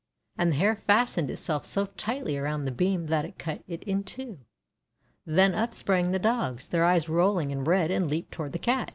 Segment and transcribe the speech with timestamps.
[0.35, 4.03] And the hair fastened itself so tightly around the beam that it cut it in
[4.03, 4.39] two.
[5.27, 8.89] Then up sprang the Dogs, their eyes rolling and red, and leaped toward the Cat.